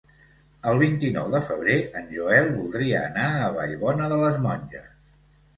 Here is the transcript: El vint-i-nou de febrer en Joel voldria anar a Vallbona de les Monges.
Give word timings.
El 0.71 0.79
vint-i-nou 0.83 1.27
de 1.33 1.41
febrer 1.49 1.75
en 2.01 2.09
Joel 2.15 2.49
voldria 2.55 3.05
anar 3.11 3.29
a 3.43 3.53
Vallbona 3.61 4.09
de 4.15 4.21
les 4.25 4.41
Monges. 4.49 4.91